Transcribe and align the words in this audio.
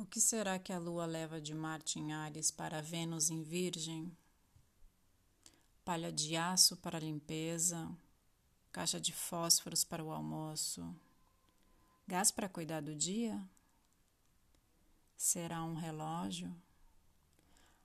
O 0.00 0.06
que 0.06 0.20
será 0.20 0.60
que 0.60 0.72
a 0.72 0.78
Lua 0.78 1.04
leva 1.06 1.40
de 1.40 1.52
Marte 1.52 1.98
em 1.98 2.12
Ares 2.12 2.52
para 2.52 2.80
Vênus 2.80 3.30
em 3.30 3.42
Virgem? 3.42 4.16
Palha 5.84 6.12
de 6.12 6.36
aço 6.36 6.76
para 6.76 7.00
limpeza, 7.00 7.90
caixa 8.70 9.00
de 9.00 9.12
fósforos 9.12 9.82
para 9.82 10.04
o 10.04 10.12
almoço, 10.12 10.94
gás 12.06 12.30
para 12.30 12.48
cuidar 12.48 12.80
do 12.80 12.94
dia? 12.94 13.44
Será 15.16 15.64
um 15.64 15.74
relógio? 15.74 16.54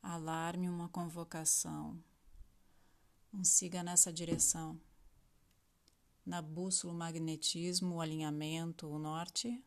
Alarme 0.00 0.68
uma 0.68 0.88
convocação. 0.88 2.00
Um 3.34 3.42
siga 3.42 3.82
nessa 3.82 4.12
direção. 4.12 4.80
Na 6.24 6.40
bússola, 6.40 6.92
o 6.92 6.96
magnetismo, 6.96 7.96
o 7.96 8.00
alinhamento, 8.00 8.86
o 8.86 8.96
norte? 8.96 9.60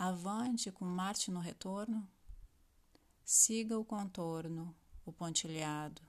Avante 0.00 0.70
com 0.70 0.84
Marte 0.84 1.28
no 1.28 1.40
retorno. 1.40 2.08
Siga 3.24 3.76
o 3.76 3.84
contorno, 3.84 4.72
o 5.04 5.12
pontilhado. 5.12 6.00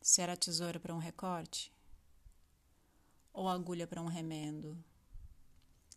Será 0.00 0.34
tesoura 0.34 0.80
para 0.80 0.94
um 0.94 0.98
recorte? 0.98 1.70
Ou 3.30 3.46
agulha 3.46 3.86
para 3.86 4.00
um 4.00 4.06
remendo? 4.06 4.82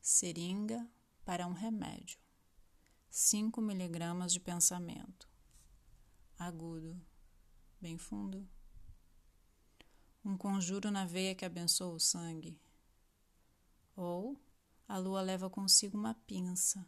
Seringa 0.01 0.85
para 1.23 1.47
um 1.47 1.53
remédio. 1.53 2.19
5 3.09 3.61
miligramas 3.61 4.33
de 4.33 4.41
pensamento. 4.41 5.29
Agudo, 6.37 7.01
bem 7.79 7.97
fundo. 7.97 8.45
Um 10.25 10.35
conjuro 10.35 10.91
na 10.91 11.05
veia 11.05 11.33
que 11.33 11.45
abençoa 11.45 11.93
o 11.93 12.01
sangue. 12.01 12.59
Ou 13.95 14.37
a 14.87 14.97
lua 14.97 15.21
leva 15.21 15.49
consigo 15.49 15.97
uma 15.97 16.13
pinça 16.13 16.85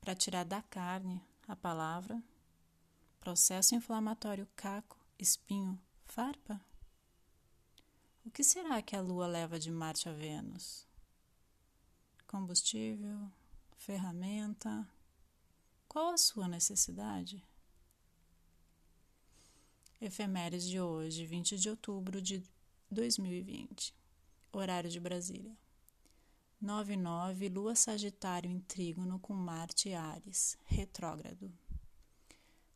para 0.00 0.14
tirar 0.14 0.44
da 0.44 0.60
carne 0.62 1.22
a 1.46 1.54
palavra, 1.54 2.22
processo 3.20 3.74
inflamatório 3.74 4.48
caco, 4.56 4.98
espinho, 5.18 5.80
farpa. 6.06 6.60
O 8.24 8.30
que 8.30 8.42
será 8.42 8.80
que 8.82 8.96
a 8.96 9.00
lua 9.00 9.26
leva 9.26 9.58
de 9.58 9.70
Marte 9.70 10.08
a 10.08 10.12
Vênus? 10.12 10.86
Combustível, 12.26 13.30
ferramenta. 13.76 14.88
Qual 15.88 16.10
a 16.10 16.18
sua 16.18 16.46
necessidade? 16.46 17.44
Efemérides 20.00 20.68
de 20.68 20.80
hoje, 20.80 21.26
20 21.26 21.58
de 21.58 21.68
outubro 21.68 22.22
de 22.22 22.42
2020. 22.90 23.94
Horário 24.52 24.88
de 24.88 25.00
Brasília. 25.00 25.56
99, 26.60 27.48
Lua 27.48 27.74
Sagitário 27.74 28.50
em 28.50 28.60
Trígono 28.60 29.18
com 29.18 29.32
Marte 29.32 29.88
e 29.88 29.94
Ares, 29.94 30.58
retrógrado. 30.66 31.50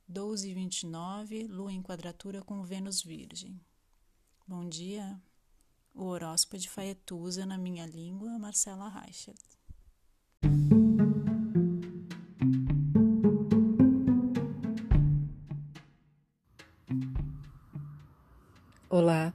12 0.08 0.48
e 0.48 0.54
29, 0.54 1.46
Lua 1.48 1.70
em 1.70 1.82
quadratura 1.82 2.40
com 2.40 2.62
Vênus 2.62 3.02
Virgem. 3.02 3.60
Bom 4.48 4.66
dia. 4.66 5.20
O 5.92 6.04
horóscopo 6.04 6.56
de 6.56 6.68
Faetusa 6.68 7.44
na 7.44 7.58
minha 7.58 7.84
língua, 7.84 8.38
Marcela 8.38 8.88
Reichert. 8.88 9.38
Olá. 18.88 19.34